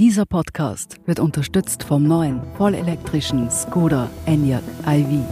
[0.00, 5.26] Dieser Podcast wird unterstützt vom neuen vollelektrischen Skoda Enyaq iV.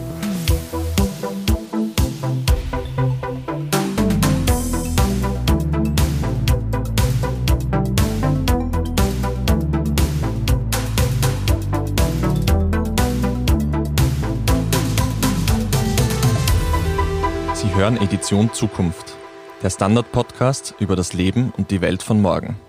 [17.55, 19.17] Sie hören Edition Zukunft,
[19.63, 22.68] der Standard-Podcast über das Leben und die Welt von morgen.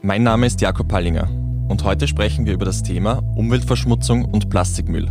[0.00, 1.28] Mein Name ist Jakob Pallinger
[1.68, 5.10] und heute sprechen wir über das Thema Umweltverschmutzung und Plastikmüll.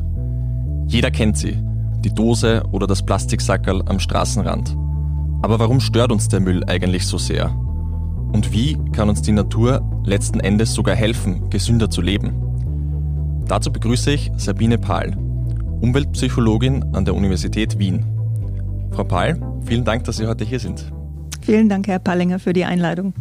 [0.87, 1.61] Jeder kennt sie,
[2.05, 4.77] die Dose oder das Plastiksackerl am Straßenrand.
[5.41, 7.53] Aber warum stört uns der Müll eigentlich so sehr?
[8.31, 13.43] Und wie kann uns die Natur letzten Endes sogar helfen, gesünder zu leben?
[13.45, 15.17] Dazu begrüße ich Sabine Pahl,
[15.81, 18.05] Umweltpsychologin an der Universität Wien.
[18.91, 20.93] Frau Pahl, vielen Dank, dass Sie heute hier sind.
[21.41, 23.13] Vielen Dank, Herr Pallinger, für die Einladung.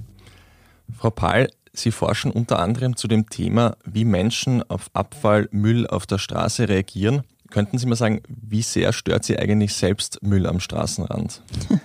[0.96, 1.48] Frau Pahl,
[1.78, 6.68] Sie forschen unter anderem zu dem Thema, wie Menschen auf Abfall, Müll auf der Straße
[6.68, 7.23] reagieren.
[7.51, 11.42] Könnten Sie mal sagen, wie sehr stört Sie eigentlich selbst Müll am Straßenrand?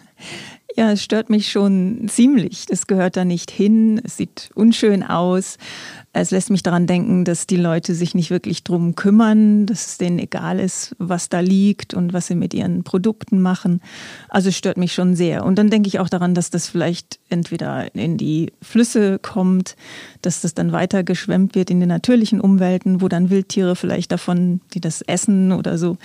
[0.78, 2.66] Ja, es stört mich schon ziemlich.
[2.66, 4.00] Das gehört da nicht hin.
[4.04, 5.58] Es sieht unschön aus.
[6.14, 9.98] Es lässt mich daran denken, dass die Leute sich nicht wirklich drum kümmern, dass es
[9.98, 13.82] denen egal ist, was da liegt und was sie mit ihren Produkten machen.
[14.30, 15.46] Also es stört mich schon sehr.
[15.46, 19.76] Und dann denke ich auch daran, dass das vielleicht entweder in die Flüsse kommt,
[20.22, 24.62] dass das dann weiter geschwemmt wird in den natürlichen Umwelten, wo dann Wildtiere vielleicht davon,
[24.74, 25.98] die das essen oder so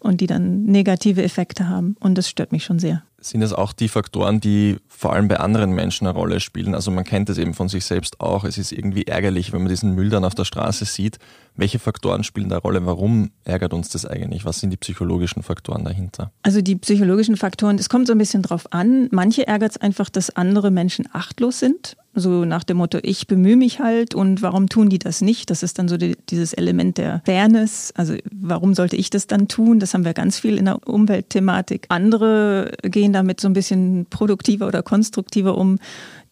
[0.00, 1.96] und die dann negative Effekte haben.
[2.00, 5.40] Und das stört mich schon sehr sind es auch die Faktoren, die vor allem bei
[5.40, 6.74] anderen Menschen eine Rolle spielen.
[6.74, 8.44] Also man kennt es eben von sich selbst auch.
[8.44, 11.18] Es ist irgendwie ärgerlich, wenn man diesen Müll dann auf der Straße sieht.
[11.56, 12.86] Welche Faktoren spielen da Rolle?
[12.86, 14.44] Warum ärgert uns das eigentlich?
[14.44, 16.30] Was sind die psychologischen Faktoren dahinter?
[16.42, 19.08] Also die psychologischen Faktoren, es kommt so ein bisschen drauf an.
[19.10, 21.96] Manche ärgert es einfach, dass andere Menschen achtlos sind.
[22.14, 25.50] So nach dem Motto, ich bemühe mich halt und warum tun die das nicht?
[25.50, 27.92] Das ist dann so die, dieses Element der Fairness.
[27.94, 29.78] Also warum sollte ich das dann tun?
[29.78, 31.86] Das haben wir ganz viel in der Umweltthematik.
[31.90, 35.78] Andere gehen damit so ein bisschen produktiver oder konstruktiver um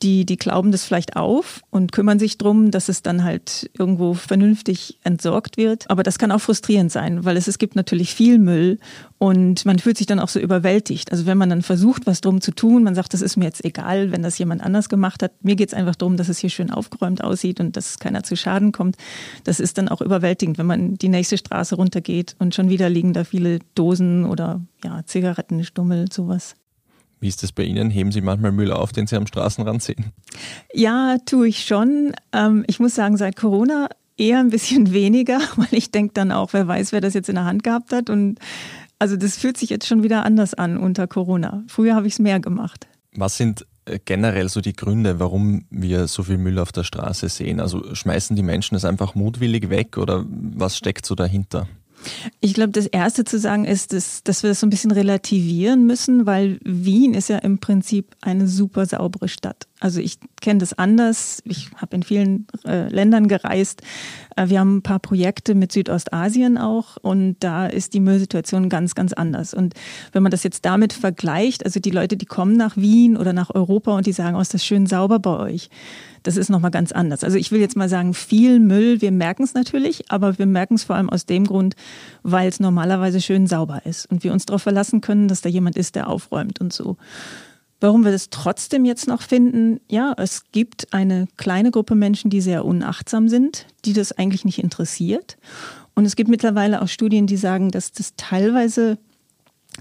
[0.02, 4.14] die, die glauben das vielleicht auf und kümmern sich drum, dass es dann halt irgendwo
[4.14, 5.88] vernünftig entsorgt wird.
[5.90, 8.78] Aber das kann auch frustrierend sein, weil es, es gibt natürlich viel Müll
[9.18, 11.12] und man fühlt sich dann auch so überwältigt.
[11.12, 13.64] Also wenn man dann versucht, was drum zu tun, man sagt, das ist mir jetzt
[13.64, 15.32] egal, wenn das jemand anders gemacht hat.
[15.42, 18.36] Mir geht es einfach darum, dass es hier schön aufgeräumt aussieht und dass keiner zu
[18.36, 18.96] Schaden kommt.
[19.44, 23.12] Das ist dann auch überwältigend, wenn man die nächste Straße runtergeht und schon wieder liegen
[23.12, 26.56] da viele Dosen oder ja, Zigarettenstummel, sowas.
[27.26, 27.90] Wie ist das bei Ihnen?
[27.90, 30.12] Heben Sie manchmal Müll auf, den Sie am Straßenrand sehen?
[30.72, 32.12] Ja, tue ich schon.
[32.32, 36.52] Ähm, ich muss sagen, seit Corona eher ein bisschen weniger, weil ich denke dann auch,
[36.52, 38.10] wer weiß, wer das jetzt in der Hand gehabt hat.
[38.10, 38.38] Und
[39.00, 41.64] also das fühlt sich jetzt schon wieder anders an unter Corona.
[41.66, 42.86] Früher habe ich es mehr gemacht.
[43.16, 47.28] Was sind äh, generell so die Gründe, warum wir so viel Müll auf der Straße
[47.28, 47.58] sehen?
[47.58, 51.66] Also schmeißen die Menschen es einfach mutwillig weg oder was steckt so dahinter?
[52.40, 55.86] Ich glaube, das Erste zu sagen ist, dass, dass wir das so ein bisschen relativieren
[55.86, 59.66] müssen, weil Wien ist ja im Prinzip eine super saubere Stadt.
[59.78, 61.42] Also ich kenne das anders.
[61.44, 63.82] Ich habe in vielen äh, Ländern gereist.
[64.36, 68.94] Äh, wir haben ein paar Projekte mit Südostasien auch und da ist die Müllsituation ganz,
[68.94, 69.52] ganz anders.
[69.52, 69.74] Und
[70.12, 73.54] wenn man das jetzt damit vergleicht, also die Leute, die kommen nach Wien oder nach
[73.54, 75.68] Europa und die sagen, oh, ist das schön sauber bei euch
[76.26, 77.22] das ist nochmal ganz anders.
[77.22, 80.74] Also ich will jetzt mal sagen, viel Müll, wir merken es natürlich, aber wir merken
[80.74, 81.76] es vor allem aus dem Grund,
[82.24, 85.76] weil es normalerweise schön sauber ist und wir uns darauf verlassen können, dass da jemand
[85.76, 86.96] ist, der aufräumt und so.
[87.80, 92.40] Warum wir das trotzdem jetzt noch finden, ja, es gibt eine kleine Gruppe Menschen, die
[92.40, 95.36] sehr unachtsam sind, die das eigentlich nicht interessiert.
[95.94, 98.98] Und es gibt mittlerweile auch Studien, die sagen, dass das teilweise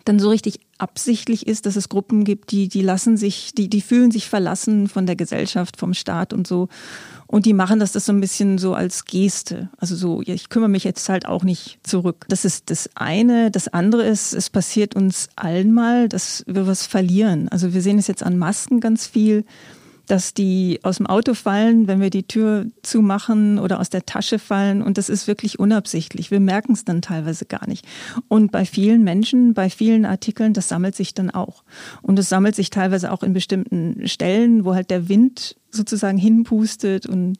[0.03, 3.81] dann so richtig absichtlich ist, dass es Gruppen gibt, die, die lassen sich, die, die
[3.81, 6.67] fühlen sich verlassen von der Gesellschaft, vom Staat und so.
[7.27, 9.69] Und die machen das, das so ein bisschen so als Geste.
[9.77, 12.25] Also so, ich kümmere mich jetzt halt auch nicht zurück.
[12.27, 13.51] Das ist das eine.
[13.51, 17.47] Das andere ist, es passiert uns allen mal, dass wir was verlieren.
[17.49, 19.45] Also wir sehen es jetzt an Masken ganz viel
[20.07, 24.39] dass die aus dem Auto fallen, wenn wir die Tür zumachen oder aus der Tasche
[24.39, 24.81] fallen.
[24.81, 26.31] Und das ist wirklich unabsichtlich.
[26.31, 27.85] Wir merken es dann teilweise gar nicht.
[28.27, 31.63] Und bei vielen Menschen, bei vielen Artikeln, das sammelt sich dann auch.
[32.01, 37.05] Und es sammelt sich teilweise auch in bestimmten Stellen, wo halt der Wind sozusagen hinpustet
[37.05, 37.37] und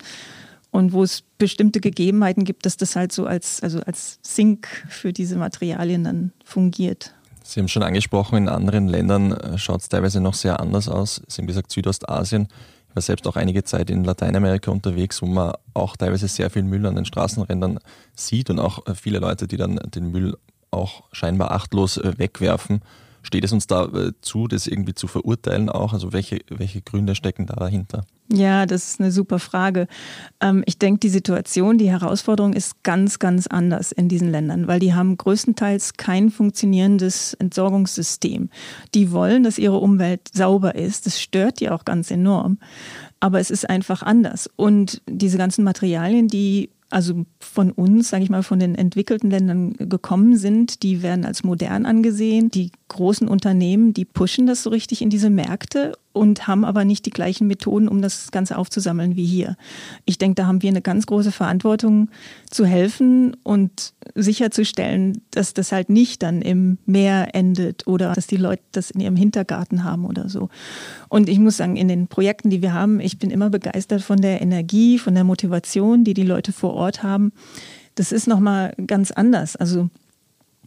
[0.75, 5.13] und wo es bestimmte Gegebenheiten gibt, dass das halt so als, also als Sink für
[5.13, 7.15] diese Materialien dann fungiert.
[7.47, 11.21] Sie haben schon angesprochen, in anderen Ländern äh, schaut es teilweise noch sehr anders aus.
[11.27, 12.47] Sie haben gesagt Südostasien.
[12.89, 16.63] Ich war selbst auch einige Zeit in Lateinamerika unterwegs, wo man auch teilweise sehr viel
[16.63, 17.79] Müll an den Straßenrändern
[18.15, 20.35] sieht und auch äh, viele Leute, die dann den Müll
[20.71, 22.81] auch scheinbar achtlos äh, wegwerfen.
[23.25, 25.93] Steht es uns da äh, zu, das irgendwie zu verurteilen auch?
[25.93, 28.05] Also welche, welche Gründe stecken da dahinter?
[28.31, 29.87] Ja, das ist eine super Frage.
[30.41, 34.79] Ähm, ich denke, die Situation, die Herausforderung ist ganz, ganz anders in diesen Ländern, weil
[34.79, 38.49] die haben größtenteils kein funktionierendes Entsorgungssystem.
[38.93, 41.07] Die wollen, dass ihre Umwelt sauber ist.
[41.07, 42.59] Das stört die auch ganz enorm.
[43.19, 44.47] Aber es ist einfach anders.
[44.55, 49.73] Und diese ganzen Materialien, die also von uns, sage ich mal, von den entwickelten Ländern
[49.73, 52.49] gekommen sind, die werden als modern angesehen.
[52.49, 57.05] Die großen Unternehmen, die pushen das so richtig in diese Märkte und haben aber nicht
[57.05, 59.57] die gleichen Methoden, um das Ganze aufzusammeln wie hier.
[60.05, 62.09] Ich denke, da haben wir eine ganz große Verantwortung
[62.49, 68.37] zu helfen und sicherzustellen, dass das halt nicht dann im Meer endet oder dass die
[68.37, 70.49] Leute das in ihrem Hintergarten haben oder so.
[71.09, 74.21] Und ich muss sagen, in den Projekten, die wir haben, ich bin immer begeistert von
[74.21, 77.33] der Energie, von der Motivation, die die Leute vor Ort haben.
[77.95, 79.55] Das ist nochmal ganz anders.
[79.55, 79.89] Also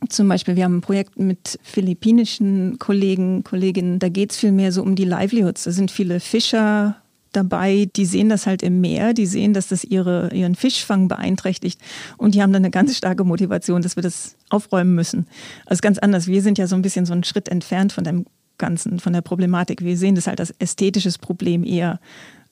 [0.09, 4.73] zum Beispiel, wir haben ein Projekt mit philippinischen Kollegen, Kolleginnen, da geht es viel mehr
[4.73, 5.65] so um die Livelihoods.
[5.65, 6.97] Da sind viele Fischer
[7.33, 11.81] dabei, die sehen das halt im Meer, die sehen, dass das ihre, ihren Fischfang beeinträchtigt
[12.17, 15.27] und die haben dann eine ganz starke Motivation, dass wir das aufräumen müssen.
[15.67, 16.27] Also ganz anders.
[16.27, 18.25] Wir sind ja so ein bisschen so einen Schritt entfernt von dem
[18.57, 19.83] Ganzen, von der Problematik.
[19.83, 22.01] Wir sehen das halt als ästhetisches Problem eher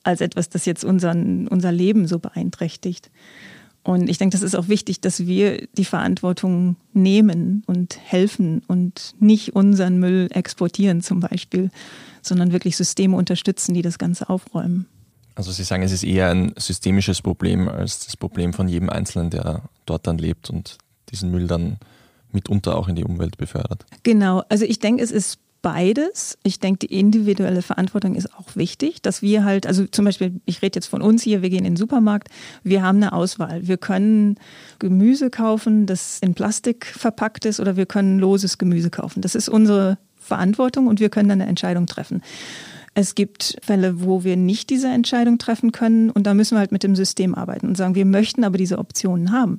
[0.04, 3.10] als etwas, das jetzt unseren, unser Leben so beeinträchtigt.
[3.87, 9.15] Und ich denke, das ist auch wichtig, dass wir die Verantwortung nehmen und helfen und
[9.21, 11.71] nicht unseren Müll exportieren zum Beispiel,
[12.21, 14.87] sondern wirklich Systeme unterstützen, die das Ganze aufräumen.
[15.37, 19.31] Also Sie sagen, es ist eher ein systemisches Problem als das Problem von jedem Einzelnen,
[19.31, 20.79] der dort dann lebt und
[21.11, 21.77] diesen Müll dann
[22.33, 23.87] mitunter auch in die Umwelt befördert.
[24.03, 26.38] Genau, also ich denke, es ist beides.
[26.44, 30.62] Ich denke, die individuelle Verantwortung ist auch wichtig, dass wir halt, also zum Beispiel, ich
[30.62, 32.28] rede jetzt von uns hier, wir gehen in den Supermarkt,
[32.62, 33.66] wir haben eine Auswahl.
[33.66, 34.36] Wir können
[34.78, 39.22] Gemüse kaufen, das in Plastik verpackt ist, oder wir können loses Gemüse kaufen.
[39.22, 42.22] Das ist unsere Verantwortung und wir können dann eine Entscheidung treffen.
[42.94, 46.70] Es gibt Fälle, wo wir nicht diese Entscheidung treffen können und da müssen wir halt
[46.70, 49.58] mit dem System arbeiten und sagen, wir möchten aber diese Optionen haben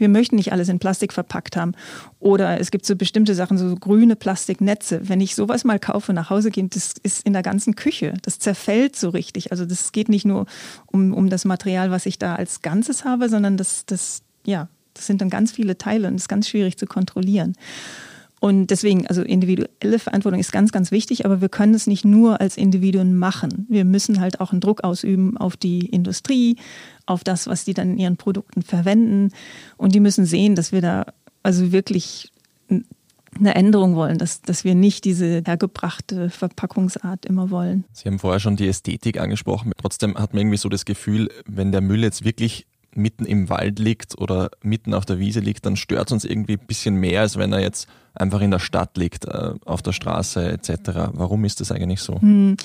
[0.00, 1.72] wir möchten nicht alles in Plastik verpackt haben.
[2.18, 5.08] Oder es gibt so bestimmte Sachen, so grüne Plastiknetze.
[5.08, 8.14] Wenn ich sowas mal kaufe, nach Hause gehe, das ist in der ganzen Küche.
[8.22, 9.52] Das zerfällt so richtig.
[9.52, 10.46] Also das geht nicht nur
[10.86, 15.06] um, um das Material, was ich da als Ganzes habe, sondern das, das, ja, das
[15.06, 17.54] sind dann ganz viele Teile und ist ganz schwierig zu kontrollieren.
[18.40, 22.40] Und deswegen, also individuelle Verantwortung ist ganz, ganz wichtig, aber wir können es nicht nur
[22.40, 23.66] als Individuen machen.
[23.68, 26.56] Wir müssen halt auch einen Druck ausüben auf die Industrie,
[27.04, 29.32] auf das, was die dann in ihren Produkten verwenden.
[29.76, 31.04] Und die müssen sehen, dass wir da
[31.42, 32.32] also wirklich
[33.38, 37.84] eine Änderung wollen, dass, dass wir nicht diese hergebrachte Verpackungsart immer wollen.
[37.92, 39.72] Sie haben vorher schon die Ästhetik angesprochen.
[39.76, 43.78] Trotzdem hat man irgendwie so das Gefühl, wenn der Müll jetzt wirklich mitten im Wald
[43.78, 47.20] liegt oder mitten auf der Wiese liegt, dann stört es uns irgendwie ein bisschen mehr,
[47.22, 51.10] als wenn er jetzt einfach in der Stadt liegt, äh, auf der Straße etc.
[51.12, 52.20] Warum ist das eigentlich so?
[52.20, 52.56] Hm.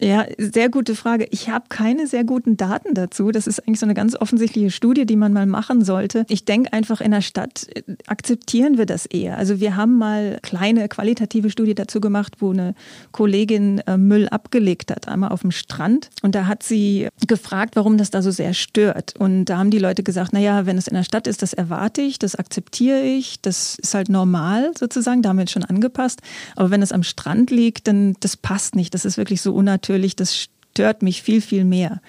[0.00, 1.26] Ja, sehr gute Frage.
[1.30, 3.30] Ich habe keine sehr guten Daten dazu.
[3.30, 6.26] Das ist eigentlich so eine ganz offensichtliche Studie, die man mal machen sollte.
[6.28, 9.38] Ich denke einfach, in der Stadt äh, akzeptieren wir das eher.
[9.38, 12.74] Also wir haben mal kleine qualitative Studie dazu gemacht, wo eine
[13.12, 16.10] Kollegin äh, Müll abgelegt hat, einmal auf dem Strand.
[16.22, 19.14] Und da hat sie gefragt, warum das da so sehr stört.
[19.18, 22.02] Und da haben die Leute gesagt, naja, wenn es in der Stadt ist, das erwarte
[22.02, 26.20] ich, das akzeptiere ich, das ist halt normal sozusagen, da haben wir uns schon angepasst.
[26.56, 28.92] Aber wenn es am Strand liegt, dann das passt nicht.
[28.94, 32.00] Das ist wirklich so unnatürlich natürlich, das stört mich viel, viel mehr.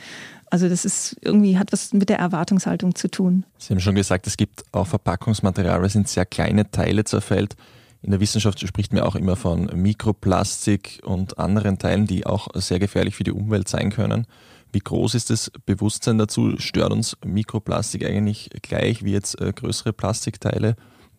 [0.50, 3.46] Also das ist irgendwie hat was mit der Erwartungshaltung zu tun.
[3.58, 7.56] Sie haben schon gesagt, es gibt auch Verpackungsmaterial, das in sehr kleine Teile zerfällt.
[8.02, 12.80] In der Wissenschaft spricht man auch immer von Mikroplastik und anderen Teilen, die auch sehr
[12.80, 14.28] gefährlich für die Umwelt sein können.
[14.72, 16.58] Wie groß ist das Bewusstsein dazu?
[16.58, 20.76] Stört uns Mikroplastik eigentlich gleich wie jetzt äh, größere Plastikteile?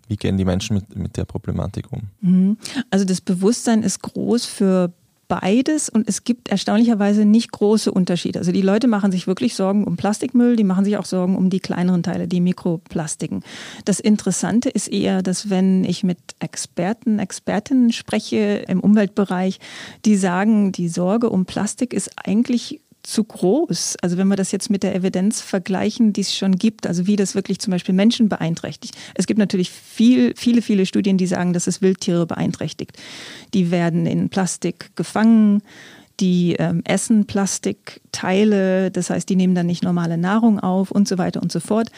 [0.08, 2.08] Wie gehen die Menschen mit, mit der Problematik um?
[2.20, 2.56] Mhm.
[2.90, 4.92] Also das Bewusstsein ist groß für
[5.28, 8.38] beides und es gibt erstaunlicherweise nicht große Unterschiede.
[8.38, 11.50] Also die Leute machen sich wirklich Sorgen um Plastikmüll, die machen sich auch Sorgen um
[11.50, 13.42] die kleineren Teile, die Mikroplastiken.
[13.84, 19.58] Das Interessante ist eher, dass wenn ich mit Experten, Expertinnen spreche im Umweltbereich,
[20.04, 23.96] die sagen, die Sorge um Plastik ist eigentlich zu groß.
[24.02, 27.16] Also wenn wir das jetzt mit der Evidenz vergleichen, die es schon gibt, also wie
[27.16, 28.96] das wirklich zum Beispiel Menschen beeinträchtigt.
[29.14, 32.92] Es gibt natürlich viel, viele, viele Studien, die sagen, dass es Wildtiere beeinträchtigt.
[33.54, 35.62] Die werden in Plastik gefangen,
[36.18, 41.18] die ähm, essen Plastikteile, das heißt, die nehmen dann nicht normale Nahrung auf und so
[41.18, 41.90] weiter und so fort.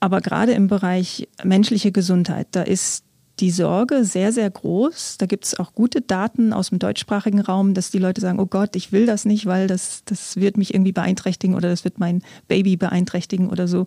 [0.00, 3.05] Aber gerade im Bereich menschliche Gesundheit, da ist
[3.40, 5.18] die Sorge sehr, sehr groß.
[5.18, 8.46] Da gibt es auch gute Daten aus dem deutschsprachigen Raum, dass die Leute sagen, oh
[8.46, 11.98] Gott, ich will das nicht, weil das, das wird mich irgendwie beeinträchtigen oder das wird
[11.98, 13.86] mein Baby beeinträchtigen oder so.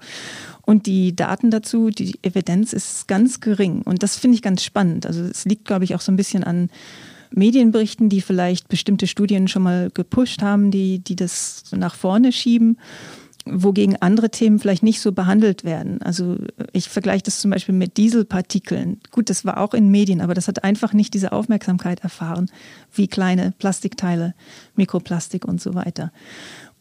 [0.61, 3.81] Und die Daten dazu, die Evidenz ist ganz gering.
[3.81, 5.07] Und das finde ich ganz spannend.
[5.07, 6.69] Also es liegt, glaube ich, auch so ein bisschen an
[7.31, 12.77] Medienberichten, die vielleicht bestimmte Studien schon mal gepusht haben, die, die das nach vorne schieben
[13.45, 16.01] wogegen andere Themen vielleicht nicht so behandelt werden.
[16.01, 16.37] Also
[16.73, 18.99] ich vergleiche das zum Beispiel mit Dieselpartikeln.
[19.11, 22.51] Gut, das war auch in Medien, aber das hat einfach nicht diese Aufmerksamkeit erfahren,
[22.93, 24.35] wie kleine Plastikteile,
[24.75, 26.11] Mikroplastik und so weiter.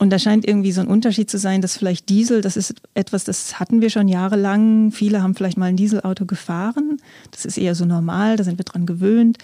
[0.00, 3.25] Und da scheint irgendwie so ein Unterschied zu sein, dass vielleicht Diesel, das ist etwas,
[3.25, 4.93] das hatten wir schon jahrelang.
[4.93, 6.99] Viele haben vielleicht mal ein Dieselauto gefahren.
[7.33, 9.38] Das ist eher so normal, da sind wir dran gewöhnt.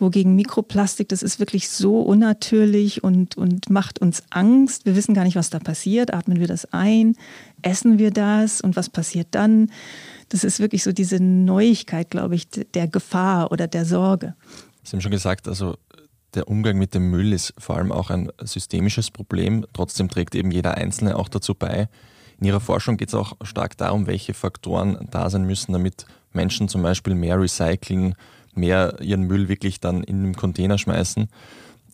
[0.00, 4.84] Wogegen Mikroplastik, das ist wirklich so unnatürlich und, und macht uns Angst.
[4.84, 6.12] Wir wissen gar nicht, was da passiert.
[6.12, 7.14] Atmen wir das ein?
[7.62, 8.60] Essen wir das?
[8.60, 9.70] Und was passiert dann?
[10.28, 14.34] Das ist wirklich so diese Neuigkeit, glaube ich, der Gefahr oder der Sorge.
[14.82, 15.76] Sie haben schon gesagt, also
[16.34, 19.66] der Umgang mit dem Müll ist vor allem auch ein systemisches Problem.
[19.72, 21.88] Trotzdem trägt eben jeder Einzelne auch dazu bei.
[22.38, 26.68] In Ihrer Forschung geht es auch stark darum, welche Faktoren da sein müssen, damit Menschen
[26.68, 28.14] zum Beispiel mehr recyceln,
[28.54, 31.28] mehr ihren Müll wirklich dann in den Container schmeißen.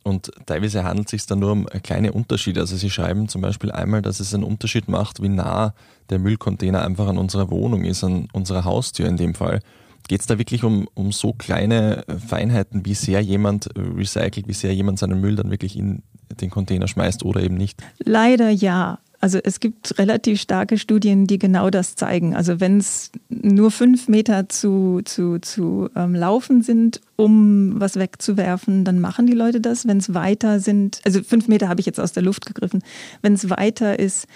[0.05, 2.61] Und teilweise handelt es sich dann nur um kleine Unterschiede.
[2.61, 5.75] Also Sie schreiben zum Beispiel einmal, dass es einen Unterschied macht, wie nah
[6.11, 9.61] der Müllcontainer einfach an unserer Wohnung ist, an unserer Haustür in dem Fall.
[10.08, 14.75] Geht es da wirklich um, um so kleine Feinheiten, wie sehr jemand recycelt, wie sehr
[14.75, 16.02] jemand seinen Müll dann wirklich in
[16.40, 17.82] den Container schmeißt oder eben nicht?
[17.98, 18.98] Leider ja.
[19.18, 22.36] Also es gibt relativ starke Studien, die genau das zeigen.
[22.36, 28.84] Also wenn es nur fünf Meter zu, zu, zu ähm, laufen sind, um was wegzuwerfen,
[28.84, 29.86] dann machen die Leute das.
[29.86, 32.82] Wenn es weiter sind, also fünf Meter habe ich jetzt aus der Luft gegriffen,
[33.22, 34.26] wenn es weiter ist,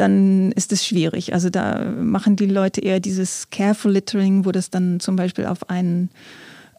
[0.00, 1.34] dann ist es schwierig.
[1.34, 5.68] Also da machen die Leute eher dieses Careful Littering, wo das dann zum Beispiel auf
[5.68, 6.10] einen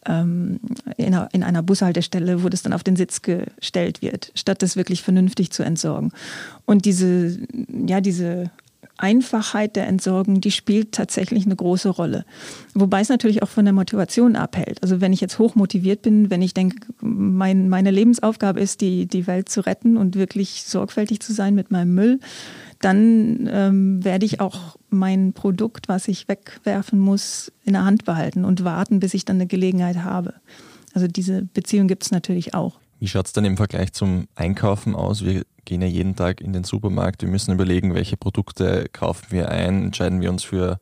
[0.07, 0.59] ähm,
[0.97, 4.75] in, einer, in einer Bushaltestelle, wo das dann auf den Sitz gestellt wird, statt das
[4.75, 6.11] wirklich vernünftig zu entsorgen.
[6.65, 7.37] Und diese,
[7.69, 8.49] ja, diese
[8.97, 12.25] Einfachheit der Entsorgung, die spielt tatsächlich eine große Rolle.
[12.73, 14.81] Wobei es natürlich auch von der Motivation abhält.
[14.81, 19.07] Also wenn ich jetzt hoch motiviert bin, wenn ich denke, mein, meine Lebensaufgabe ist, die,
[19.07, 22.19] die Welt zu retten und wirklich sorgfältig zu sein mit meinem Müll,
[22.81, 28.43] dann ähm, werde ich auch mein Produkt, was ich wegwerfen muss, in der Hand behalten
[28.43, 30.33] und warten, bis ich dann eine Gelegenheit habe.
[30.93, 32.79] Also diese Beziehung gibt es natürlich auch.
[32.99, 35.23] Wie schaut es dann im Vergleich zum Einkaufen aus?
[35.23, 37.21] Wir gehen ja jeden Tag in den Supermarkt.
[37.21, 40.79] Wir müssen überlegen, welche Produkte kaufen wir ein, entscheiden wir uns für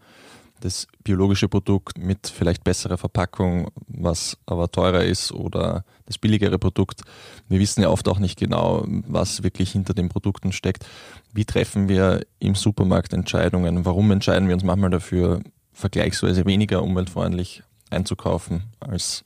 [0.61, 7.01] das biologische Produkt mit vielleicht besserer Verpackung, was aber teurer ist oder das billigere Produkt.
[7.47, 10.85] Wir wissen ja oft auch nicht genau, was wirklich hinter den Produkten steckt.
[11.33, 13.85] Wie treffen wir im Supermarkt Entscheidungen?
[13.85, 15.41] Warum entscheiden wir uns manchmal dafür,
[15.73, 19.23] vergleichsweise weniger umweltfreundlich einzukaufen, als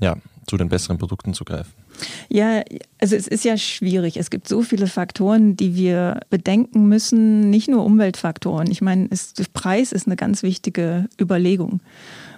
[0.00, 1.79] ja, zu den besseren Produkten zu greifen?
[2.28, 2.62] Ja,
[2.98, 4.16] also es ist ja schwierig.
[4.16, 8.70] Es gibt so viele Faktoren, die wir bedenken müssen, nicht nur Umweltfaktoren.
[8.70, 11.80] Ich meine, es, der Preis ist eine ganz wichtige Überlegung.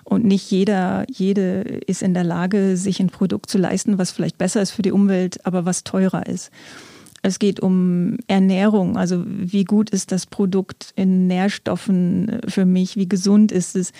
[0.04, 4.36] Und nicht jeder, jede ist in der Lage, sich ein Produkt zu leisten, was vielleicht
[4.36, 6.50] besser ist für die Umwelt, aber was teurer ist.
[7.24, 13.08] Es geht um Ernährung, also wie gut ist das Produkt in Nährstoffen für mich, wie
[13.08, 13.92] gesund ist es.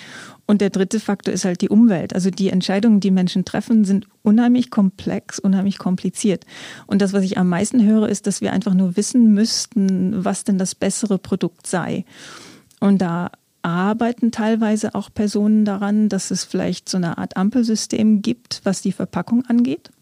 [0.45, 2.17] Und der dritte Faktor ist halt die Umwelt.
[2.17, 6.47] Also die Entscheidungen, die Menschen treffen, sind unheimlich komplex, unheimlich kompliziert.
[6.89, 10.43] Und das, was ich am meisten höre, ist, dass wir einfach nur wissen müssten, was
[10.43, 12.05] denn das bessere Produkt sei.
[12.81, 13.31] Und da
[13.63, 18.91] arbeiten teilweise auch Personen daran, dass es vielleicht so eine Art Ampelsystem gibt, was die
[18.91, 19.93] Verpackung angeht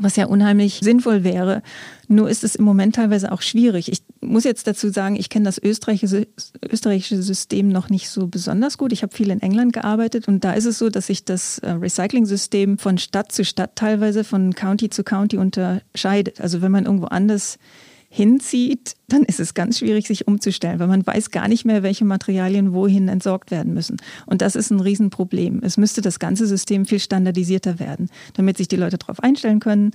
[0.00, 1.62] was ja unheimlich sinnvoll wäre.
[2.08, 3.90] Nur ist es im Moment teilweise auch schwierig.
[3.90, 6.26] Ich muss jetzt dazu sagen, ich kenne das österreichische,
[6.70, 8.92] österreichische System noch nicht so besonders gut.
[8.92, 11.70] Ich habe viel in England gearbeitet und da ist es so, dass sich das äh,
[11.70, 16.40] Recycling-System von Stadt zu Stadt teilweise von County zu County unterscheidet.
[16.40, 17.58] Also wenn man irgendwo anders
[18.14, 22.04] hinzieht, dann ist es ganz schwierig, sich umzustellen, weil man weiß gar nicht mehr, welche
[22.04, 23.96] Materialien wohin entsorgt werden müssen.
[24.26, 25.60] Und das ist ein Riesenproblem.
[25.62, 29.92] Es müsste das ganze System viel standardisierter werden, damit sich die Leute darauf einstellen können.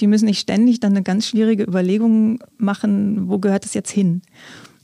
[0.00, 4.22] Die müssen nicht ständig dann eine ganz schwierige Überlegung machen, wo gehört es jetzt hin?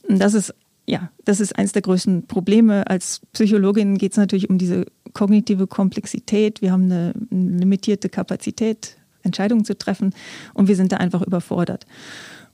[0.08, 0.54] Und das ist
[0.88, 2.86] ja, das ist eines der größten Probleme.
[2.88, 6.62] Als Psychologin geht es natürlich um diese kognitive Komplexität.
[6.62, 10.14] Wir haben eine limitierte Kapazität, Entscheidungen zu treffen
[10.54, 11.84] und wir sind da einfach überfordert.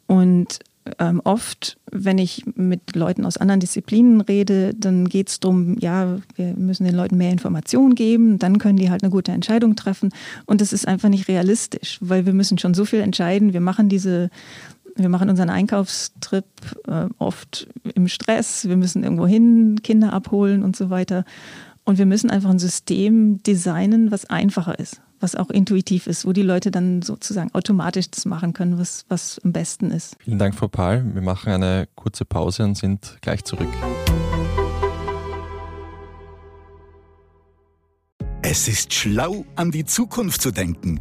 [0.06, 0.60] Und
[0.98, 6.18] ähm, oft, wenn ich mit Leuten aus anderen Disziplinen rede, dann geht es darum, ja,
[6.34, 10.10] wir müssen den Leuten mehr Informationen geben, dann können die halt eine gute Entscheidung treffen.
[10.46, 13.52] Und das ist einfach nicht realistisch, weil wir müssen schon so viel entscheiden.
[13.52, 14.30] Wir machen diese,
[14.96, 16.46] wir machen unseren Einkaufstrip
[16.88, 21.24] äh, oft im Stress, wir müssen irgendwo hin, Kinder abholen und so weiter.
[21.84, 26.32] Und wir müssen einfach ein System designen, was einfacher ist was auch intuitiv ist, wo
[26.32, 30.16] die Leute dann sozusagen automatisch das machen können, was, was am besten ist.
[30.18, 31.04] Vielen Dank, Frau Pahl.
[31.14, 33.68] Wir machen eine kurze Pause und sind gleich zurück.
[38.42, 41.00] Es ist schlau, an die Zukunft zu denken.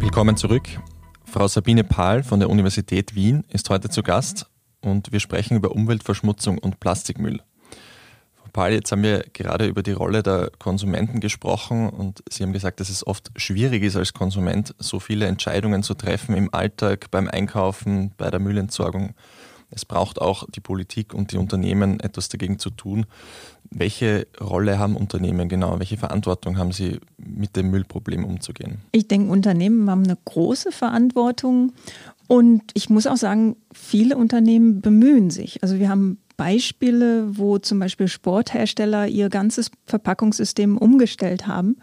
[0.00, 0.66] Willkommen zurück.
[1.24, 4.46] Frau Sabine Pahl von der Universität Wien ist heute zu Gast
[4.80, 7.42] und wir sprechen über Umweltverschmutzung und Plastikmüll.
[8.34, 12.54] Frau Pahl, jetzt haben wir gerade über die Rolle der Konsumenten gesprochen und Sie haben
[12.54, 17.10] gesagt, dass es oft schwierig ist als Konsument, so viele Entscheidungen zu treffen im Alltag,
[17.10, 19.14] beim Einkaufen, bei der Müllentsorgung.
[19.70, 23.06] Es braucht auch die Politik und die Unternehmen etwas dagegen zu tun.
[23.70, 25.78] Welche Rolle haben Unternehmen genau?
[25.78, 28.78] Welche Verantwortung haben sie, mit dem Müllproblem umzugehen?
[28.92, 31.72] Ich denke, Unternehmen haben eine große Verantwortung.
[32.26, 35.62] Und ich muss auch sagen, viele Unternehmen bemühen sich.
[35.62, 41.76] Also wir haben Beispiele, wo zum Beispiel Sporthersteller ihr ganzes Verpackungssystem umgestellt haben,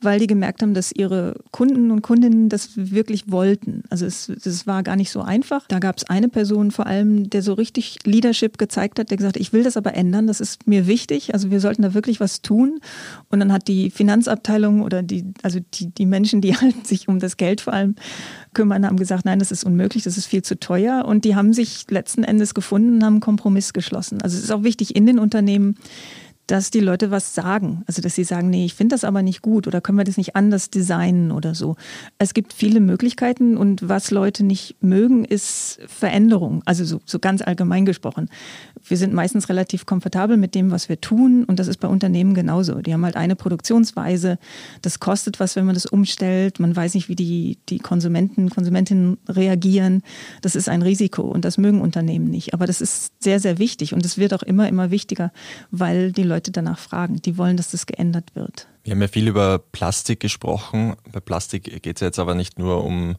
[0.00, 3.84] weil die gemerkt haben, dass ihre Kunden und Kundinnen das wirklich wollten.
[3.88, 5.68] Also es, es war gar nicht so einfach.
[5.68, 9.36] Da gab es eine Person vor allem, der so richtig Leadership gezeigt hat, der gesagt
[9.36, 11.32] hat, ich will das aber ändern, das ist mir wichtig.
[11.32, 12.80] Also wir sollten da wirklich was tun.
[13.28, 17.20] Und dann hat die Finanzabteilung oder die, also die, die Menschen, die halt sich um
[17.20, 17.94] das Geld vor allem
[18.54, 21.04] kümmern, haben gesagt, nein, das ist unmöglich, das ist viel zu teuer.
[21.04, 23.99] Und die haben sich letzten Endes gefunden und haben einen Kompromiss geschlossen.
[24.22, 25.76] Also es ist auch wichtig in den Unternehmen,
[26.50, 27.82] dass die Leute was sagen.
[27.86, 30.16] Also dass sie sagen, nee, ich finde das aber nicht gut oder können wir das
[30.16, 31.76] nicht anders designen oder so.
[32.18, 36.62] Es gibt viele Möglichkeiten und was Leute nicht mögen, ist Veränderung.
[36.64, 38.28] Also so, so ganz allgemein gesprochen.
[38.84, 42.34] Wir sind meistens relativ komfortabel mit dem, was wir tun und das ist bei Unternehmen
[42.34, 42.80] genauso.
[42.80, 44.38] Die haben halt eine Produktionsweise.
[44.82, 46.58] Das kostet was, wenn man das umstellt.
[46.58, 50.02] Man weiß nicht, wie die, die Konsumenten, Konsumentinnen reagieren.
[50.42, 52.54] Das ist ein Risiko und das mögen Unternehmen nicht.
[52.54, 55.32] Aber das ist sehr, sehr wichtig und es wird auch immer, immer wichtiger,
[55.70, 57.20] weil die Leute Leute danach fragen.
[57.20, 58.66] Die wollen, dass das geändert wird.
[58.82, 60.96] Wir haben ja viel über Plastik gesprochen.
[61.12, 63.16] Bei Plastik geht es jetzt aber nicht nur um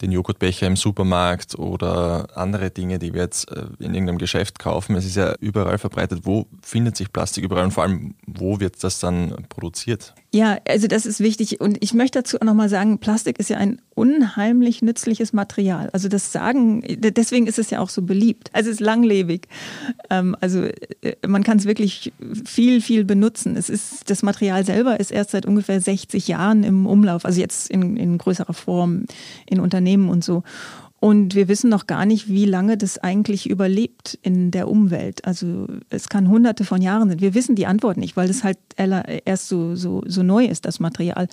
[0.00, 4.96] den Joghurtbecher im Supermarkt oder andere Dinge, die wir jetzt äh, in irgendeinem Geschäft kaufen.
[4.96, 6.20] Es ist ja überall verbreitet.
[6.24, 10.14] Wo findet sich Plastik überall und vor allem, wo wird das dann produziert?
[10.34, 11.60] Ja, also das ist wichtig.
[11.60, 15.88] Und ich möchte dazu auch nochmal sagen, Plastik ist ja ein unheimlich nützliches Material.
[15.92, 18.50] Also das sagen, deswegen ist es ja auch so beliebt.
[18.52, 19.48] Also es ist langlebig.
[20.10, 22.12] Ähm, also äh, man kann es wirklich
[22.44, 23.56] viel, viel benutzen.
[23.56, 27.70] Es ist, das Material selber ist erst seit ungefähr 60 Jahren im Umlauf, also jetzt
[27.70, 29.06] in, in größerer Form
[29.46, 30.42] in Unternehmen und so.
[31.06, 35.24] Und wir wissen noch gar nicht, wie lange das eigentlich überlebt in der Umwelt.
[35.24, 37.20] Also es kann hunderte von Jahren sein.
[37.20, 40.80] Wir wissen die Antwort nicht, weil das halt erst so, so, so neu ist, das
[40.80, 41.28] Material.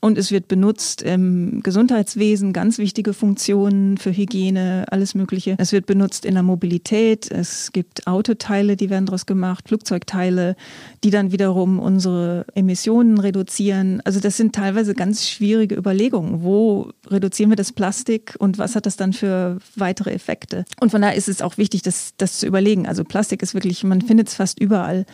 [0.00, 5.56] Und es wird benutzt im Gesundheitswesen, ganz wichtige Funktionen für Hygiene, alles Mögliche.
[5.58, 7.30] Es wird benutzt in der Mobilität.
[7.30, 10.56] Es gibt Autoteile, die werden daraus gemacht, Flugzeugteile,
[11.04, 14.00] die dann wiederum unsere Emissionen reduzieren.
[14.04, 16.42] Also das sind teilweise ganz schwierige Überlegungen.
[16.42, 20.64] Wo reduzieren wir das Plastik und was hat das dann für weitere Effekte?
[20.80, 22.86] Und von daher ist es auch wichtig, das, das zu überlegen.
[22.86, 25.04] Also Plastik ist wirklich, man findet es fast überall.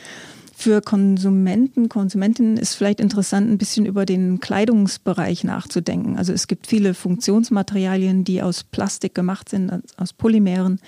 [0.59, 6.17] Für Konsumenten, Konsumentinnen ist vielleicht interessant, ein bisschen über den Kleidungsbereich nachzudenken.
[6.17, 10.81] Also es gibt viele Funktionsmaterialien, die aus Plastik gemacht sind, aus Polymeren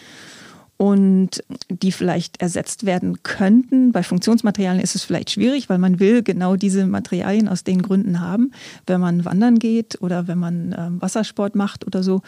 [0.78, 3.92] und die vielleicht ersetzt werden könnten.
[3.92, 8.20] Bei Funktionsmaterialien ist es vielleicht schwierig, weil man will genau diese Materialien aus den Gründen
[8.20, 8.52] haben,
[8.87, 12.22] wenn man wandern geht oder wenn man äh, Wassersport macht oder so.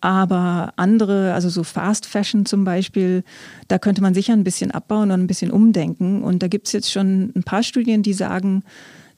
[0.00, 3.24] Aber andere, also so Fast Fashion zum Beispiel,
[3.68, 6.22] da könnte man sicher ein bisschen abbauen und ein bisschen umdenken.
[6.22, 8.62] Und da gibt es jetzt schon ein paar Studien, die sagen,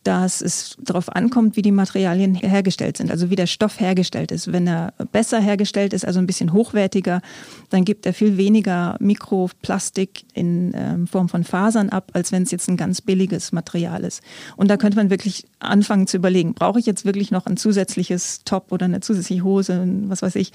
[0.05, 4.51] dass es darauf ankommt, wie die Materialien hergestellt sind, also wie der Stoff hergestellt ist.
[4.51, 7.21] Wenn er besser hergestellt ist, also ein bisschen hochwertiger,
[7.69, 12.51] dann gibt er viel weniger Mikroplastik in ähm, Form von Fasern ab, als wenn es
[12.51, 14.23] jetzt ein ganz billiges Material ist.
[14.57, 18.43] Und da könnte man wirklich anfangen zu überlegen, brauche ich jetzt wirklich noch ein zusätzliches
[18.45, 20.53] Top oder eine zusätzliche Hose, was weiß ich,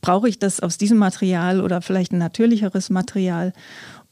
[0.00, 3.52] brauche ich das aus diesem Material oder vielleicht ein natürlicheres Material?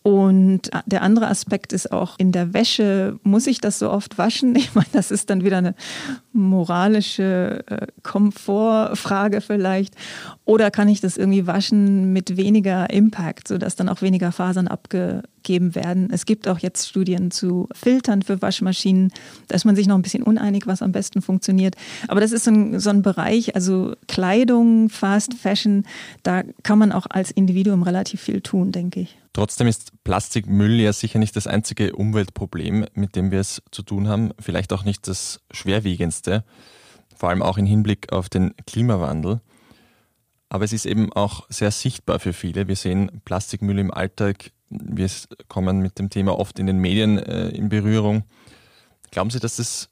[0.07, 4.55] Und der andere Aspekt ist auch, in der Wäsche muss ich das so oft waschen.
[4.67, 5.75] Ich meine, das ist dann wieder eine
[6.33, 9.97] moralische äh, Komfortfrage vielleicht.
[10.45, 14.69] Oder kann ich das irgendwie waschen mit weniger Impact, sodass dann auch weniger Fasern
[15.47, 16.09] abgegeben werden?
[16.11, 19.13] Es gibt auch jetzt Studien zu Filtern für Waschmaschinen.
[19.49, 21.77] Da ist man sich noch ein bisschen uneinig, was am besten funktioniert.
[22.09, 25.85] Aber das ist so ein, so ein Bereich, also Kleidung, Fast Fashion,
[26.25, 29.17] da kann man auch als Individuum relativ viel tun, denke ich.
[29.33, 34.09] Trotzdem ist Plastikmüll ja sicher nicht das einzige Umweltproblem, mit dem wir es zu tun
[34.09, 36.45] haben, vielleicht auch nicht das schwerwiegendste.
[37.15, 39.41] vor allem auch im Hinblick auf den Klimawandel.
[40.49, 42.69] Aber es ist eben auch sehr sichtbar für viele.
[42.69, 45.09] Wir sehen Plastikmüll im Alltag, wir
[45.49, 48.25] kommen mit dem Thema oft in den Medien äh, in Berührung.
[49.11, 49.89] Glauben Sie, dass das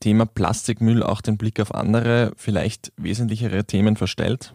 [0.00, 4.54] Thema Plastikmüll auch den Blick auf andere, vielleicht wesentlichere Themen verstellt?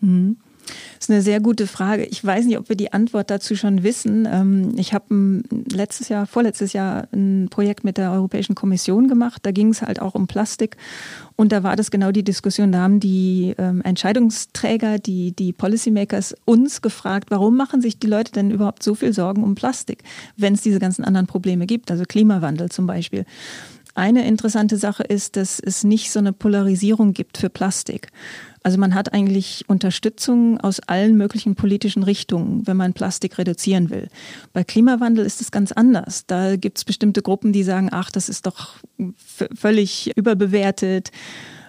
[0.00, 0.38] Mhm.
[0.64, 2.04] Das ist eine sehr gute Frage.
[2.04, 4.28] Ich weiß nicht, ob wir die Antwort dazu schon wissen.
[4.30, 9.42] Ähm, ich habe letztes Jahr, vorletztes Jahr ein Projekt mit der Europäischen Kommission gemacht.
[9.44, 10.76] Da ging es halt auch um Plastik.
[11.36, 12.72] Und da war das genau die Diskussion.
[12.72, 18.32] Da haben die ähm, Entscheidungsträger, die, die Policymakers uns gefragt, warum machen sich die Leute
[18.32, 20.04] denn überhaupt so viel Sorgen um Plastik,
[20.36, 23.24] wenn es diese ganzen anderen Probleme gibt, also Klimawandel zum Beispiel.
[23.94, 28.08] Eine interessante Sache ist, dass es nicht so eine Polarisierung gibt für Plastik.
[28.62, 34.08] Also man hat eigentlich Unterstützung aus allen möglichen politischen Richtungen, wenn man Plastik reduzieren will.
[34.52, 36.26] Bei Klimawandel ist es ganz anders.
[36.26, 38.76] Da gibt es bestimmte Gruppen, die sagen, ach, das ist doch
[39.26, 41.10] völlig überbewertet.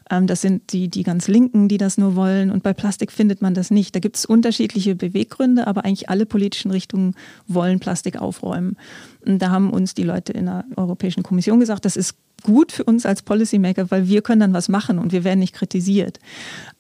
[0.10, 2.52] Ähm, das sind die, die ganz Linken, die das nur wollen.
[2.52, 3.96] Und bei Plastik findet man das nicht.
[3.96, 7.16] Da gibt es unterschiedliche Beweggründe, aber eigentlich alle politischen Richtungen
[7.48, 8.78] wollen Plastik aufräumen.
[9.26, 12.84] Und da haben uns die Leute in der Europäischen Kommission gesagt, das ist gut für
[12.84, 16.20] uns als Policymaker, weil wir können dann was machen und wir werden nicht kritisiert.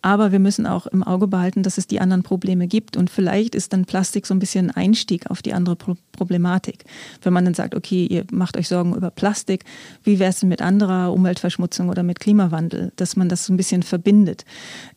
[0.02, 2.97] Aber wir müssen auch im Auge behalten, dass es die anderen Probleme gibt.
[2.97, 5.78] Und vielleicht ist dann Plastik so ein bisschen ein Einstieg auf die andere
[6.12, 6.84] Problematik.
[7.21, 9.63] Wenn man dann sagt, okay, ihr macht euch Sorgen über Plastik,
[10.04, 13.58] wie wäre es denn mit anderer Umweltverschmutzung oder mit Klimawandel, dass man das so ein
[13.58, 14.43] bisschen verbindet.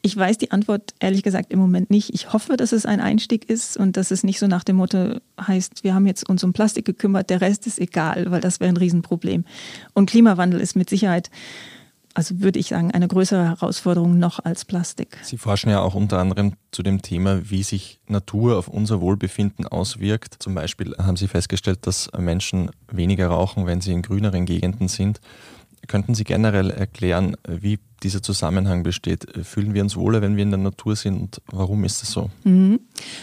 [0.02, 2.12] Ich weiß die Antwort ehrlich gesagt im Moment nicht.
[2.12, 5.20] Ich hoffe, dass es ein Einstieg ist und dass es nicht so nach dem Motto
[5.40, 8.70] heißt, wir haben jetzt uns um Plastik gekümmert, der Rest ist egal, weil das wäre
[8.70, 9.44] ein Riesenproblem.
[9.94, 11.30] Und Klimawandel Klimawandel ist mit Sicherheit,
[12.14, 15.18] also würde ich sagen, eine größere Herausforderung noch als Plastik.
[15.22, 19.66] Sie forschen ja auch unter anderem zu dem Thema, wie sich Natur auf unser Wohlbefinden
[19.66, 20.36] auswirkt.
[20.38, 25.20] Zum Beispiel haben Sie festgestellt, dass Menschen weniger rauchen, wenn sie in grüneren Gegenden sind.
[25.88, 29.26] Könnten Sie generell erklären, wie dieser Zusammenhang besteht?
[29.44, 32.30] Fühlen wir uns wohler, wenn wir in der Natur sind und warum ist das so?
[32.44, 32.80] Mhm.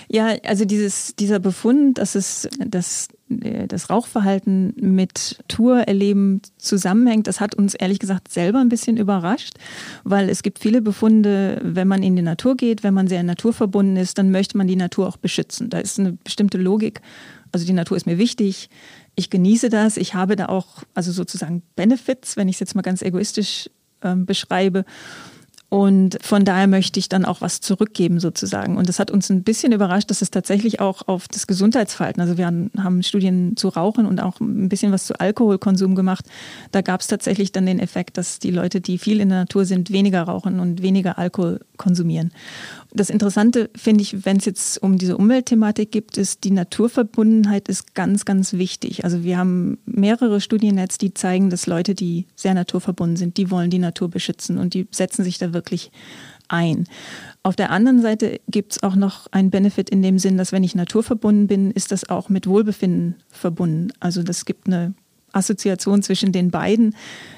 [0.08, 3.10] Ja, also dieses, dieser Befund, dass es, dass
[3.67, 9.56] das Rauchverhalten mit Tourerleben zusammenhängt, das hat uns ehrlich gesagt selber ein bisschen überrascht,
[10.04, 13.98] weil es gibt viele Befunde, wenn man in die Natur geht, wenn man sehr naturverbunden
[13.98, 15.69] ist, dann möchte man die Natur auch beschützen.
[15.69, 17.02] Da ist eine bestimmte Logik.
[17.52, 18.69] Also die Natur ist mir wichtig,
[19.15, 22.82] ich genieße das, ich habe da auch also sozusagen Benefits, wenn ich es jetzt mal
[22.82, 23.69] ganz egoistisch
[24.02, 24.86] ähm, beschreibe.
[25.73, 28.77] Und von daher möchte ich dann auch was zurückgeben sozusagen.
[28.77, 32.38] Und das hat uns ein bisschen überrascht, dass es tatsächlich auch auf das Gesundheitsverhalten, also
[32.38, 36.25] wir haben Studien zu Rauchen und auch ein bisschen was zu Alkoholkonsum gemacht.
[36.71, 39.65] Da gab es tatsächlich dann den Effekt, dass die Leute, die viel in der Natur
[39.65, 42.31] sind, weniger rauchen und weniger Alkohol konsumieren.
[42.95, 47.95] Das Interessante finde ich, wenn es jetzt um diese Umweltthematik gibt, ist, die Naturverbundenheit ist
[47.95, 49.03] ganz, ganz wichtig.
[49.03, 53.49] Also wir haben mehrere Studien jetzt, die zeigen, dass Leute, die sehr naturverbunden sind, die
[53.49, 55.91] wollen die Natur beschützen und die setzen sich da wirklich wirklich
[56.49, 56.86] ein.
[57.41, 60.63] Auf der anderen Seite gibt es auch noch einen Benefit in dem Sinn, dass wenn
[60.63, 63.91] ich naturverbunden bin, ist das auch mit Wohlbefinden verbunden.
[63.99, 64.93] Also das gibt eine
[65.34, 66.96] Assoziation zwischen den beiden,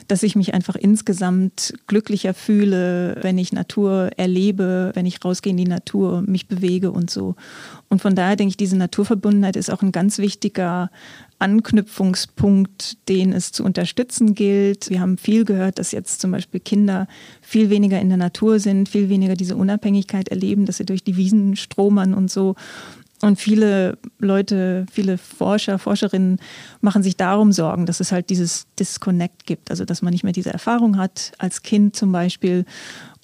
[0.07, 5.57] dass ich mich einfach insgesamt glücklicher fühle, wenn ich Natur erlebe, wenn ich rausgehe in
[5.57, 7.35] die Natur, mich bewege und so.
[7.89, 10.91] Und von daher denke ich, diese Naturverbundenheit ist auch ein ganz wichtiger
[11.39, 14.89] Anknüpfungspunkt, den es zu unterstützen gilt.
[14.89, 17.07] Wir haben viel gehört, dass jetzt zum Beispiel Kinder
[17.41, 21.17] viel weniger in der Natur sind, viel weniger diese Unabhängigkeit erleben, dass sie durch die
[21.17, 22.55] Wiesen stromern und so.
[23.25, 26.37] Und viele Leute, viele Forscher, Forscherinnen
[26.81, 30.31] machen sich darum Sorgen, dass es halt dieses Disconnect gibt, also dass man nicht mehr
[30.31, 32.65] diese Erfahrung hat, als Kind zum Beispiel,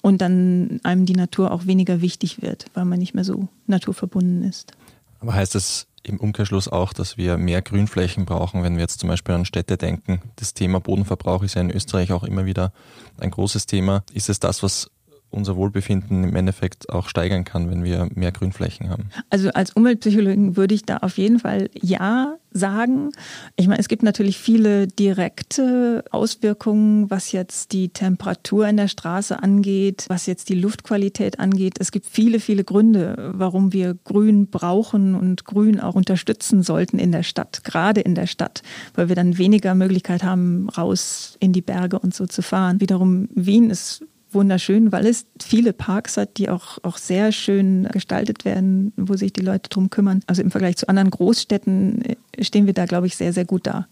[0.00, 4.42] und dann einem die Natur auch weniger wichtig wird, weil man nicht mehr so naturverbunden
[4.42, 4.72] ist.
[5.20, 9.08] Aber heißt das im Umkehrschluss auch, dass wir mehr Grünflächen brauchen, wenn wir jetzt zum
[9.08, 10.20] Beispiel an Städte denken?
[10.34, 12.72] Das Thema Bodenverbrauch ist ja in Österreich auch immer wieder
[13.20, 14.02] ein großes Thema.
[14.12, 14.90] Ist es das, was
[15.32, 19.08] unser Wohlbefinden im Endeffekt auch steigern kann, wenn wir mehr Grünflächen haben.
[19.30, 23.10] Also als Umweltpsychologin würde ich da auf jeden Fall ja sagen.
[23.56, 29.42] Ich meine, es gibt natürlich viele direkte Auswirkungen, was jetzt die Temperatur in der Straße
[29.42, 31.76] angeht, was jetzt die Luftqualität angeht.
[31.78, 37.12] Es gibt viele, viele Gründe, warum wir Grün brauchen und Grün auch unterstützen sollten in
[37.12, 38.62] der Stadt, gerade in der Stadt,
[38.94, 42.80] weil wir dann weniger Möglichkeit haben, raus in die Berge und so zu fahren.
[42.80, 48.44] Wiederum Wien ist wunderschön, weil es viele Parks hat, die auch, auch sehr schön gestaltet
[48.44, 50.20] werden, wo sich die Leute drum kümmern.
[50.26, 53.66] Also im Vergleich zu anderen Großstädten äh, stehen wir da, glaube ich, sehr, sehr gut
[53.66, 53.86] da.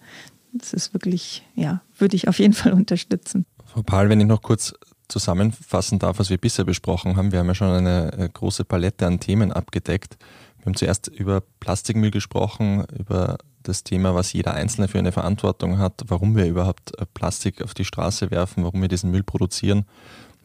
[0.53, 3.47] Das ist wirklich, ja, würde ich auf jeden Fall unterstützen.
[3.67, 4.75] Frau Pahl, wenn ich noch kurz
[5.09, 7.33] zusammenfassen darf, was wir bisher besprochen haben.
[7.33, 10.17] Wir haben ja schon eine äh, große Palette an Themen abgedeckt.
[10.59, 15.79] Wir haben zuerst über Plastikmüll gesprochen, über das Thema, was jeder Einzelne für eine Verantwortung
[15.79, 19.85] hat, warum wir überhaupt äh, Plastik auf die Straße werfen, warum wir diesen Müll produzieren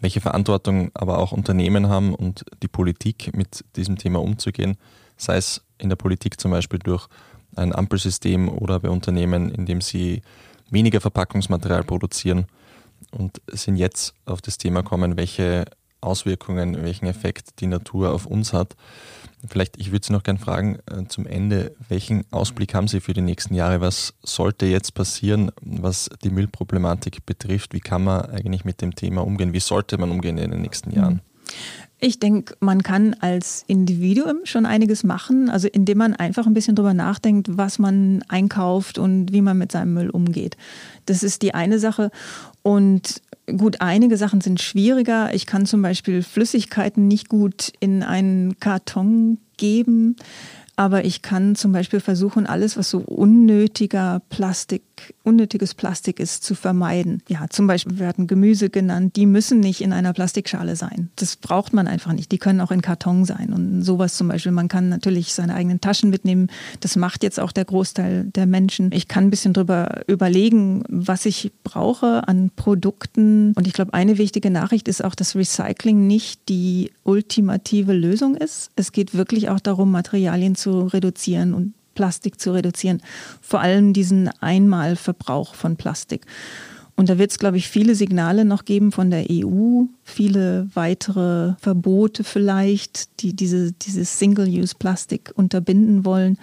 [0.01, 4.77] welche Verantwortung aber auch Unternehmen haben und die Politik mit diesem Thema umzugehen,
[5.17, 7.07] sei es in der Politik zum Beispiel durch
[7.55, 10.21] ein Ampelsystem oder bei Unternehmen, indem sie
[10.69, 12.47] weniger Verpackungsmaterial produzieren
[13.11, 15.65] und sind jetzt auf das Thema kommen, welche
[16.01, 18.75] Auswirkungen, welchen Effekt die Natur auf uns hat.
[19.47, 23.13] Vielleicht, ich würde Sie noch gerne fragen, äh, zum Ende, welchen Ausblick haben Sie für
[23.13, 23.81] die nächsten Jahre?
[23.81, 27.73] Was sollte jetzt passieren, was die Müllproblematik betrifft?
[27.73, 29.53] Wie kann man eigentlich mit dem Thema umgehen?
[29.53, 31.21] Wie sollte man umgehen in den nächsten Jahren?
[31.99, 36.75] Ich denke, man kann als Individuum schon einiges machen, also indem man einfach ein bisschen
[36.75, 40.57] drüber nachdenkt, was man einkauft und wie man mit seinem Müll umgeht.
[41.05, 42.11] Das ist die eine Sache.
[42.63, 45.33] Und gut, einige Sachen sind schwieriger.
[45.33, 50.15] Ich kann zum Beispiel Flüssigkeiten nicht gut in einen Karton geben.
[50.77, 54.83] Aber ich kann zum Beispiel versuchen, alles, was so unnötiger Plastik,
[55.23, 57.23] unnötiges Plastik ist, zu vermeiden.
[57.29, 61.09] Ja, zum Beispiel werden Gemüse genannt, die müssen nicht in einer Plastikschale sein.
[61.15, 62.31] Das braucht man einfach nicht.
[62.31, 63.53] Die können auch in Karton sein.
[63.53, 64.51] Und sowas zum Beispiel.
[64.51, 66.47] Man kann natürlich seine eigenen Taschen mitnehmen.
[66.81, 68.91] Das macht jetzt auch der Großteil der Menschen.
[68.91, 73.53] Ich kann ein bisschen drüber überlegen, was ich brauche an Produkten.
[73.53, 78.71] Und ich glaube, eine wichtige Nachricht ist auch, dass Recycling nicht die ultimative Lösung ist.
[78.75, 83.01] Es geht wirklich auch darum, Materialien zu zu reduzieren und Plastik zu reduzieren.
[83.39, 86.25] Vor allem diesen Einmalverbrauch von Plastik.
[86.95, 91.53] Und da wird es, glaube ich, viele Signale noch geben von der EU, viele weitere
[91.59, 96.39] Verbote vielleicht, die diese, dieses Single-Use-Plastik unterbinden wollen.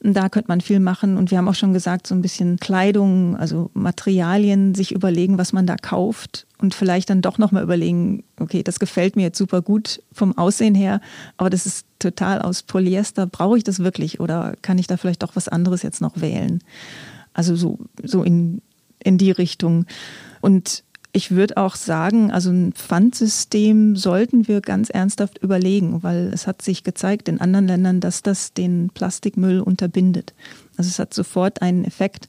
[0.00, 1.16] Da könnte man viel machen.
[1.16, 5.52] Und wir haben auch schon gesagt, so ein bisschen Kleidung, also Materialien, sich überlegen, was
[5.52, 9.60] man da kauft und vielleicht dann doch nochmal überlegen, okay, das gefällt mir jetzt super
[9.60, 11.00] gut vom Aussehen her,
[11.36, 13.26] aber das ist total aus Polyester.
[13.26, 16.62] Brauche ich das wirklich oder kann ich da vielleicht doch was anderes jetzt noch wählen?
[17.32, 18.62] Also so, so in,
[19.02, 19.86] in die Richtung.
[20.40, 20.84] Und
[21.18, 26.62] ich würde auch sagen, also ein Pfandsystem sollten wir ganz ernsthaft überlegen, weil es hat
[26.62, 30.32] sich gezeigt in anderen Ländern, dass das den Plastikmüll unterbindet.
[30.76, 32.28] Also es hat sofort einen Effekt,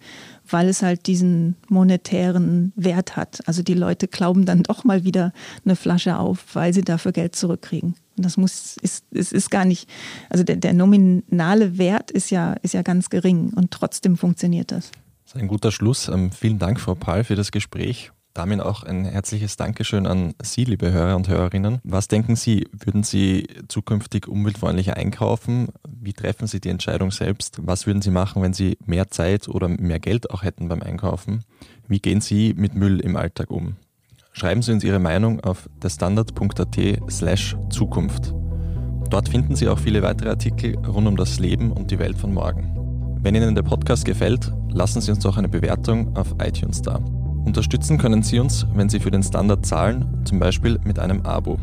[0.50, 3.42] weil es halt diesen monetären Wert hat.
[3.46, 5.34] Also die Leute glauben dann doch mal wieder
[5.66, 7.94] eine Flasche auf, weil sie dafür Geld zurückkriegen.
[8.18, 9.88] Und das muss, ist, es ist gar nicht,
[10.32, 14.90] also der, der nominale Wert ist ja, ist ja ganz gering und trotzdem funktioniert das.
[15.26, 16.08] Das ist ein guter Schluss.
[16.08, 18.12] Ähm, vielen Dank, Frau Pahl, für das Gespräch.
[18.40, 21.80] Damit auch ein herzliches Dankeschön an Sie, liebe Hörer und Hörerinnen.
[21.84, 25.68] Was denken Sie, würden Sie zukünftig umweltfreundlicher einkaufen?
[25.86, 27.60] Wie treffen Sie die Entscheidung selbst?
[27.62, 31.44] Was würden Sie machen, wenn Sie mehr Zeit oder mehr Geld auch hätten beim Einkaufen?
[31.90, 33.76] Wie gehen Sie mit Müll im Alltag um?
[34.32, 38.34] Schreiben Sie uns Ihre Meinung auf derstandard.at slash Zukunft.
[39.10, 42.34] Dort finden Sie auch viele weitere Artikel rund um das Leben und die Welt von
[42.34, 43.18] morgen.
[43.22, 47.04] Wenn Ihnen der Podcast gefällt, lassen Sie uns doch eine Bewertung auf iTunes da.
[47.46, 51.58] Unterstützen können Sie uns, wenn Sie für den Standard zahlen, zum Beispiel mit einem Abo.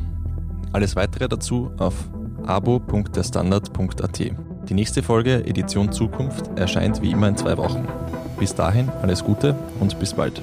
[0.73, 1.95] Alles weitere dazu auf
[2.47, 4.21] abo.derstandard.at.
[4.69, 7.87] Die nächste Folge Edition Zukunft erscheint wie immer in zwei Wochen.
[8.39, 10.43] Bis dahin alles Gute und bis bald.